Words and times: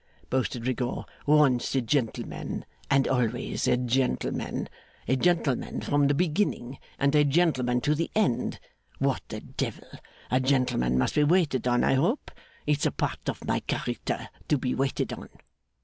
boasted 0.31 0.65
Rigaud. 0.65 1.05
'Once 1.27 1.75
a 1.75 1.81
gentleman, 1.81 2.65
and 2.89 3.07
always 3.07 3.67
a 3.67 3.77
gentleman. 3.77 4.67
A 5.07 5.15
gentleman 5.15 5.81
from 5.81 6.07
the 6.07 6.15
beginning, 6.15 6.79
and 6.97 7.13
a 7.13 7.23
gentleman 7.23 7.81
to 7.81 7.93
the 7.93 8.09
end. 8.15 8.59
What 8.97 9.21
the 9.27 9.41
Devil! 9.41 9.99
A 10.31 10.39
gentleman 10.39 10.97
must 10.97 11.13
be 11.13 11.23
waited 11.23 11.67
on, 11.67 11.83
I 11.83 11.93
hope? 11.93 12.31
It's 12.65 12.87
a 12.87 12.91
part 12.91 13.29
of 13.29 13.45
my 13.45 13.59
character 13.59 14.27
to 14.47 14.57
be 14.57 14.73
waited 14.73 15.13
on! 15.13 15.29